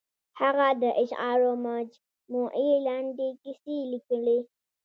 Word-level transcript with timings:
هغه 0.39 0.67
د 0.81 0.83
اشعارو 1.03 1.51
مجموعې، 1.67 2.71
لنډې 2.87 3.29
کیسې 3.43 3.77
لیکلي. 3.91 4.39